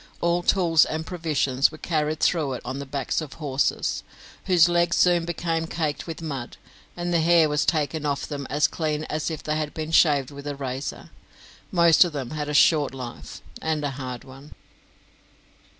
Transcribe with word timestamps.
All 0.19 0.41
tools 0.41 0.83
and 0.83 1.05
provisions 1.05 1.71
were 1.71 1.77
carried 1.77 2.19
through 2.21 2.53
it 2.53 2.63
on 2.65 2.79
the 2.79 2.87
backs 2.87 3.21
of 3.21 3.33
horses, 3.33 4.01
whose 4.45 4.67
legs 4.67 4.97
soon 4.97 5.25
became 5.25 5.67
caked 5.67 6.07
with 6.07 6.23
mud, 6.23 6.57
and 6.97 7.13
the 7.13 7.21
hair 7.21 7.47
was 7.47 7.65
taken 7.65 8.03
off 8.03 8.25
them 8.25 8.47
as 8.49 8.67
clean 8.67 9.03
as 9.11 9.29
if 9.29 9.43
they 9.43 9.57
had 9.57 9.75
been 9.75 9.91
shaved 9.91 10.31
with 10.31 10.47
a 10.47 10.55
razor. 10.55 11.11
Most 11.71 12.03
of 12.03 12.13
them 12.13 12.31
had 12.31 12.49
a 12.49 12.55
short 12.55 12.95
life 12.95 13.43
and 13.61 13.83
a 13.83 13.91
hard 13.91 14.23
one. 14.23 14.55